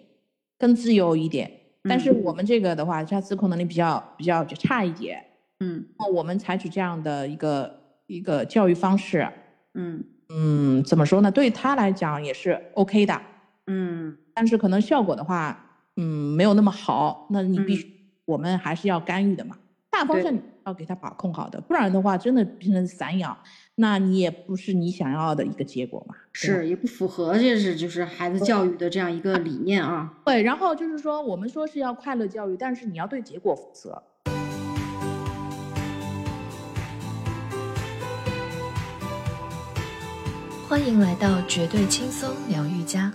[0.60, 1.50] 更自由一点。
[1.84, 5.24] 但是我们这个的话，他自控能力比较比较就差一点。
[5.60, 9.28] 嗯，那我们采取这样的一个一个教育方式，
[9.74, 11.32] 嗯嗯，怎么说呢？
[11.32, 13.22] 对他来讲也是 OK 的。
[13.68, 17.28] 嗯，但是可能效果的话，嗯，没有那么好。
[17.30, 17.90] 那你必须，
[18.26, 19.58] 我们还是要干预的嘛。
[19.90, 20.34] 大方向。
[20.66, 23.38] 要给他把控好的，不然的话，真的变成散养，
[23.76, 26.16] 那你也不是你想要的一个结果嘛？
[26.32, 30.14] 是，也不符合这是就是孩子教育的这样一个理念啊。
[30.26, 34.02] 对，然后就是说，我们说是要快乐教育，但是你要对结果负责。
[40.70, 43.14] 欢迎来到绝对轻松疗愈家。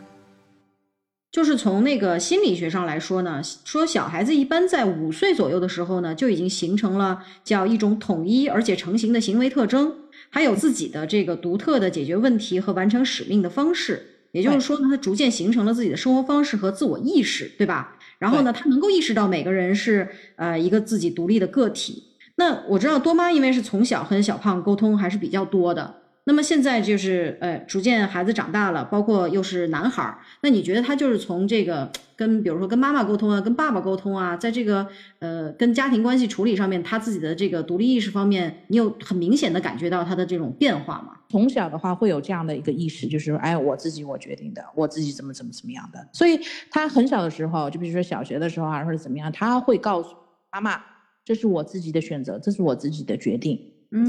[1.31, 9.95] 就是从那个心理学上来说呢，说小孩子一般在五岁左右的时候呢，就已经形成了叫一种统一而且成型的行为特征，
[10.31, 14.15] 还有自己的这个独特的解决问题和完成使命的方式。
[14.33, 17.97] 也就是说呢，他逐渐形成了自己的生活方式和自我意识，对吧？
[18.19, 22.05] 然后呢，他能够意识到每个人是呃一个自己独立的个体。
[22.37, 25.95] 那我知道多妈因为是从小和小胖沟通还是比较多的。
[26.29, 34.87] 那么现在就是呃，逐渐孩子长大了，包括又是男孩儿，那你觉得他就是从这个跟比如说跟妈妈沟通啊，跟爸爸沟通啊，在这个
[35.21, 41.15] 呃跟家庭关系处理上面，他自己的这个独立意识方面，你有很明显的感觉到他的这种变化吗？
[41.31, 46.07] 从小的话会有这样的一个意识，就是说，哎，我自己我决定的，我自己怎么怎么怎么样的。
[46.13, 46.39] 所以
[46.71, 50.15] 他很小的时候，就比如说小学的时候啊，或者怎么样，他会告诉
[50.53, 50.79] 妈妈，
[51.25, 53.59] 这是我自己的选择，这是我自己的决定。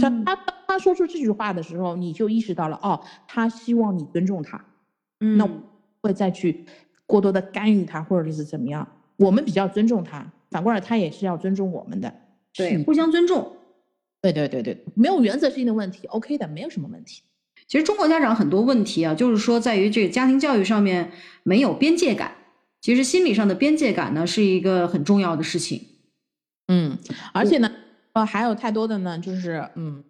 [0.02, 0.36] 他嗯他
[0.68, 4.64] 他说出这句话的时候，你就意识到了，哦，他希望你尊重他，
[5.20, 5.52] 嗯那我
[6.02, 6.66] 会再去
[7.06, 8.88] 过多的干预他，或者是怎么样。
[9.18, 12.14] 我们比较尊重他，反过来他也是要尊重我们的。
[12.54, 13.58] 对互相尊重。
[14.22, 17.22] 对对对对，没有原则性的问题，OK 的，没有什么问题。
[17.68, 21.12] 其实中国家长很多问题啊，就是说在于这个家庭教育上面
[21.44, 22.34] 没有边界感。
[22.82, 25.86] 其实心理上的边界感呢，是一个很重要的事情。
[26.68, 26.98] 嗯，
[27.34, 27.70] 而且呢，
[28.14, 30.04] 呃，还有太多的呢，就是嗯，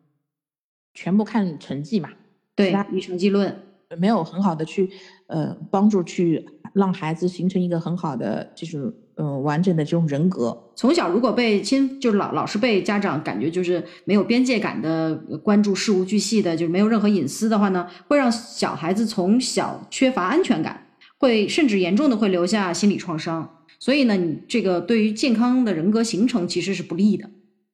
[0.94, 2.10] 全部看成绩嘛，
[2.56, 3.64] 对他，以成绩论。
[3.98, 4.88] 没有很好的去
[5.26, 10.56] 呃帮助去让孩子形成一个很好的就是呃完整的这种人格。
[10.76, 20.86] 从小如果被亲，就是老老是被家长感觉就是没有边界感的呃关注事无巨细的，就是没有任何隐私的话呢，会让小孩子从小缺乏安全感，
[21.18, 23.66] 会甚至严重的会留下心理创伤。
[23.80, 27.28] 所以呢，你这个对于健康的人格形成其实是不利的。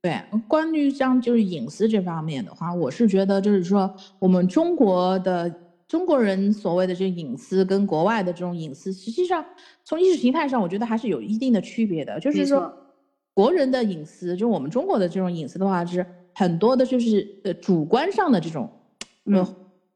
[0.06, 5.52] 对，关于像就是隐私这方面的话，我是觉得就是说我们中国的
[5.88, 9.44] 中国人所谓的这个隐私跟国外的这种隐私，实际上
[9.84, 12.20] 从意识形态上，我觉得还是有一定的区别的。
[12.20, 12.72] 就是说，
[13.34, 18.70] 国人的隐私，就我们中国的这种隐私的话，是很多的就是呃主观上的这种，
[19.24, 19.46] 呃嗯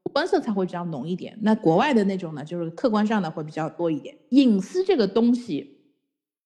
[0.02, 1.38] 主观色彩会比较浓一点。
[1.40, 4.12] 那国外的那种呢，就是客观上的会比较多一点。
[4.30, 5.76] 隐私这个东西。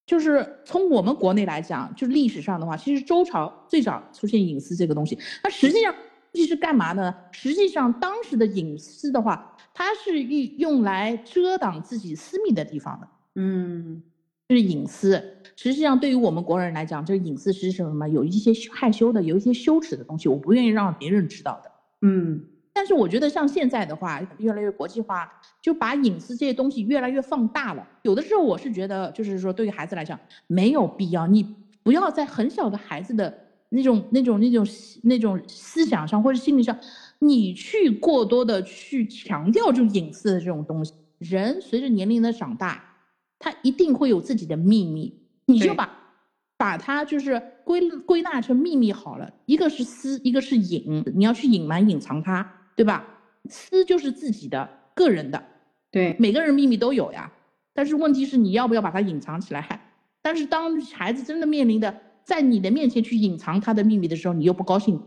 [0.05, 5.93] 就是从我们国内来讲，就是历史上的话，其实周朝最早出现隐私这个东西，它实际上
[6.31, 7.13] 这是干嘛呢？
[7.31, 14.03] 实际上当时的隐私的话，它是用用来遮挡自己私密的地方的，嗯，
[14.47, 15.23] 这是隐私。
[15.55, 18.07] 实际上对于我们国人来讲，这个隐私是什么？
[18.09, 21.71] 有一些害羞的，有一些羞耻的东西，我不愿意让别人知道的。
[22.01, 22.45] 嗯，
[22.75, 27.87] 但是我觉得像现在的话，越来越国际化，就把隐私这些东西越来越放大了。
[28.01, 33.33] 有的时候我是觉得，就是说对于孩子来讲没有必要，你不要在很小的孩子的
[33.69, 34.67] 那种、那种、那种、
[35.03, 36.77] 那种思想上或者心理上，
[37.19, 40.93] 你去过多的去强调这种隐私的这种东西。
[41.17, 42.83] 人随着年龄的长大，
[43.39, 45.89] 他一定会有自己的秘密，你就把
[46.57, 52.45] 把它就是归归纳成秘密好了，一个是私，一个是隐，你要去隐瞒隐藏它，
[52.75, 53.05] 对吧？
[53.49, 55.43] 私就是自己的个人的，
[55.91, 57.31] 对，每个人秘密都有呀。
[57.73, 59.81] 但是问题是你要不要把它隐藏起来？
[60.21, 65.01] 但是当孩子真的面临的在你的面前去隐藏他的秘密的时候，你又不高兴。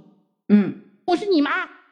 [0.48, 1.50] 嗯，我是你妈，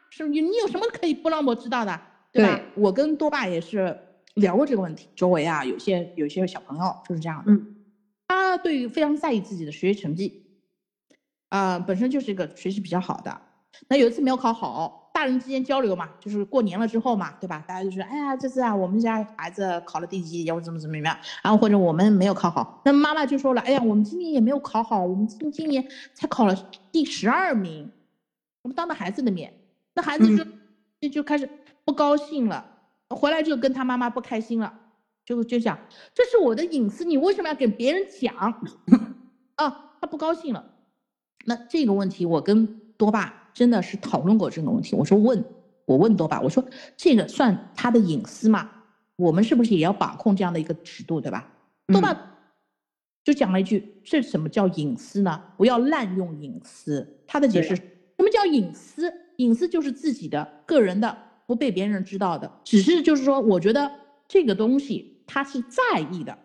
[0.09, 1.99] 是你你有什么可以不让我知道的，
[2.31, 2.61] 对吧？
[2.75, 3.97] 我跟多爸也是
[4.35, 7.75] 聊过这个问题，周围啊有些有些小朋友就是这样的，嗯
[8.29, 10.43] 他对于非常在意自己的学习成绩，
[11.49, 13.41] 啊、本身就是一个学习比较好的。
[13.87, 17.65] 那有一次没有考好，大人之间交流嘛，就是过年了之后嘛，对吧？
[17.67, 26.55] 大家就说，哎呀，这次啊，我们家孩子考了第几，要怎么怎么样，然后或者我们没有考好，那妈妈就说了，哎呀，我们今年也没有考好，我们今今年才考了
[26.91, 27.91] 第十二名，
[28.61, 29.51] 我们当着孩子的面，
[29.95, 30.43] 那孩子就、
[31.01, 31.49] 就就开始
[31.83, 32.63] 不高兴了，
[33.09, 34.71] 回来就跟他妈妈不开心了，
[35.25, 35.79] 就就讲
[36.13, 38.35] 这是我的隐私，你为什么要给别人讲？
[39.57, 40.63] 啊，他不高兴了。
[41.45, 44.95] 那这个问题我跟多爸真的是讨论过这个问题。
[44.95, 45.43] 我说问，
[45.85, 46.63] 我问多爸，我说
[46.95, 48.69] 这个算他的隐私吗？
[49.15, 51.51] 我们是不是也要把控这样的一个尺度，对吧？
[51.87, 52.15] 多爸
[53.23, 55.41] 就讲了一句：“这什么叫隐私呢？
[55.57, 57.83] 不要滥用隐私。”他的解释：什
[58.19, 59.11] 么叫隐私？
[59.37, 62.59] 隐私就是自己的、个人的，不被别人知道的。
[62.63, 63.91] 只是就是说，我觉得
[64.27, 66.37] 这个东西他是在意的。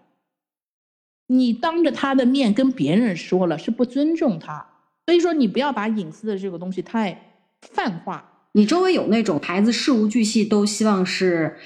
[1.27, 4.67] 你当着他的面跟别人说了，是不尊重他。
[5.07, 8.29] 所以说，你不要把隐私的这个东西太泛化。
[8.53, 11.57] 你周围有那种孩子事无巨细都希望是，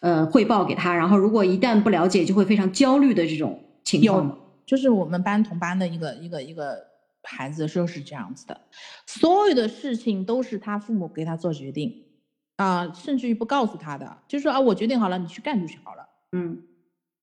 [0.00, 4.36] 呃，汇报给他，然后如果一旦不了解就会非常焦虑的这种情况吗？
[4.66, 6.76] 就是我们班同班的一个一个一个
[7.22, 8.60] 孩子就是这样子的，
[9.06, 11.92] 所有的事情都是他父母给他做决定，
[12.56, 16.08] 啊，甚至于不告诉他的，就说啊，我决定好了，你去干就好了。
[16.32, 16.62] 嗯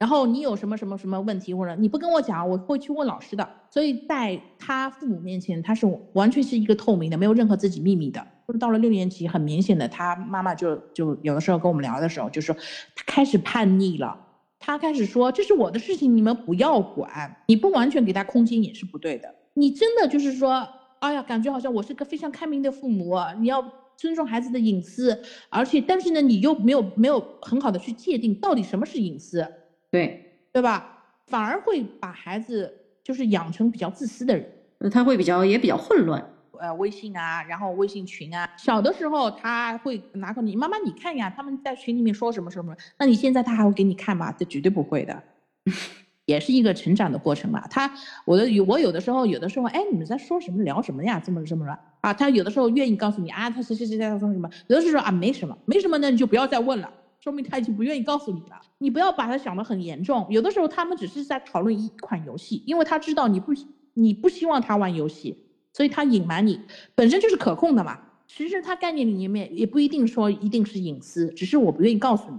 [0.01, 3.47] 然后你有什么什么什么问题，或者你不跟我讲，我会去问老师的。
[3.69, 8.19] 所以在他父母面前，他是完全是一个透明的，没有任何自己秘密的。
[8.47, 12.55] 就是到了六年级，很明显的，他妈妈就就有的时候跟我们聊的时候，就说
[12.95, 14.19] 他开始叛逆了，
[14.57, 19.35] 他开始说这是我的事情，你们不要管，你不完全给他空间也是不对的。
[19.53, 23.63] 你真的就是说，哎呀，感觉好像我是个非常开明的父母，你要
[23.95, 25.21] 尊重孩子的隐私，
[25.51, 29.47] 而且但是呢，你又没有没有很好的去界定到底什么是隐私，
[29.91, 31.03] 对，对吧？
[31.27, 32.73] 反而会把孩子
[33.03, 34.49] 就是养成比较自私的人。
[34.89, 36.25] 他会比较也比较混乱。
[36.59, 44.31] 呃，微信啊，然后微信群啊，小的时候他会拿过你妈妈你看呀，他们在群里面说什么什么，那你现在他还会给你看吗？
[44.31, 45.23] 这绝对不会的，
[46.25, 47.67] 也是一个成长的过程嘛。
[47.67, 47.91] 他
[48.25, 51.19] 我的我有的时候有的时候，哎，你们在说什么聊什么呀？
[51.23, 52.13] 这么这么乱啊？
[52.13, 56.91] 他有的时候愿意告诉你啊，他谁谁谁在说什么，有的时候说啊没什么，没什么呢，你就不要再问了，
[57.23, 58.59] 说明他已经不愿意告诉你了。
[58.79, 63.53] 你不要把他想得很严重，有的时候他们只是在讨论一款游戏，因为他知道你不
[63.93, 65.37] 你不希望他玩游戏。
[65.73, 66.59] 所以他隐瞒你
[66.95, 67.97] 本身就是可控的嘛，
[68.27, 72.37] 其实他概念里面也不一定说一定是隐私，只是我不愿意告诉你。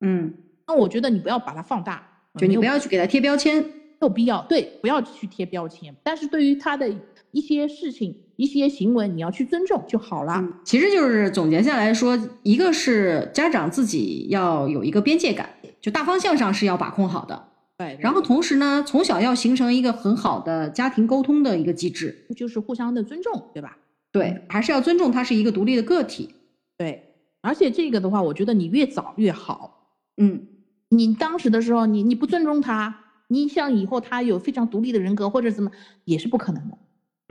[0.00, 0.32] 嗯，
[0.66, 2.02] 那我觉得你不要把它放大，
[2.38, 3.70] 就你不要去给他贴标签，没
[4.00, 4.40] 有必要。
[4.44, 5.94] 对，不要去贴标签。
[6.02, 6.90] 但是对于他的
[7.32, 10.42] 一些事情、一些行为，你要去尊重就好了。
[10.64, 15.48] 其实就是总结下来说，一个是家长自己要有一个边界感，
[15.80, 17.48] 就大方向上是要把控好的。
[17.78, 23.78] 对，然后同时呢，从小要形成一个很好的家庭沟通的一个机制，就是互相的尊重，对吧？
[24.12, 26.28] 对，还是要尊重他是一个独立的个体。
[26.76, 29.88] 对，而且这个的话，我觉得你越早越好。
[30.18, 30.46] 嗯，
[30.90, 32.94] 你当时的时候，你你不尊重他，
[33.28, 35.70] 你想以后他有非常独立的人格或者怎么，
[36.04, 36.76] 也是不可能的。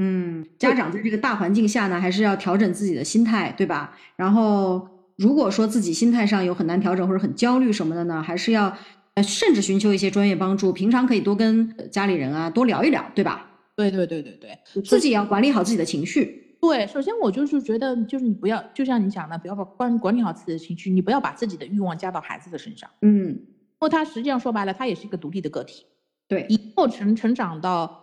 [0.01, 3.95] 嗯，家长在这个大环境下呢，还是要调整自己的心态，对吧？
[4.15, 4.87] 然后
[5.17, 8.75] 如果说自己心态上有很难调整或者很焦虑什么的呢，还是要。
[9.13, 13.45] 呃，甚至寻求一些专业帮助，平常可以多跟家里人啊多聊一聊，对吧？
[13.75, 16.55] 对对对对对，自己也要管理好自己的情绪。
[16.61, 22.89] 对，首先我就是觉得，就是你不要，就像你讲的，不要把管管理好自己的情绪，你不要把自己的欲望加到孩子的身上。
[23.01, 23.45] 嗯，因
[23.81, 25.85] 为他实际上说白了，他也是一个独立的个体。
[26.29, 28.00] 对，以后成成长到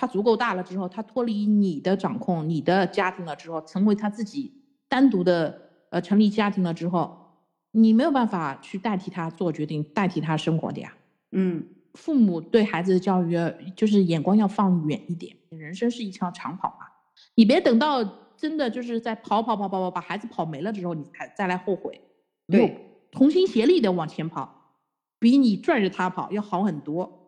[0.00, 4.50] 他足够大了之后，他脱离你的掌控，你的家庭了之后，成为他自己
[4.88, 7.18] 单独的呃成立家庭了之后。
[7.72, 10.94] 你没有办法去代替他做决定，代替他生活的呀。
[11.32, 13.36] 嗯，父母对孩子的教育，
[13.76, 15.36] 就是眼光要放远一点。
[15.50, 16.86] 人生是一场长跑嘛，
[17.34, 18.02] 你别等到
[18.38, 22.00] 真的就是在跑跑跑跑跑把孩子跑没了之后，你才再来后悔。
[22.48, 22.74] 对，
[23.12, 24.72] 同心协力的往前跑，
[25.18, 27.19] 比你拽着他跑要好很多。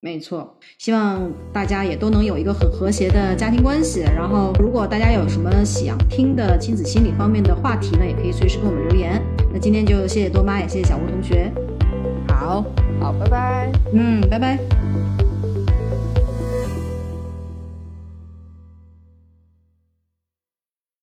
[0.00, 4.00] 没错，希望大家也都能有一个很和谐的家庭关系。
[4.02, 9.20] 然后，如果大家有什么想听的亲子心理方面的话题呢，也可以随时给我们留言。
[9.52, 11.50] 那今天就谢谢多妈，也谢谢小吴同学。
[12.28, 12.64] 好，
[13.00, 13.72] 好，拜拜。
[13.92, 14.58] 嗯，拜拜。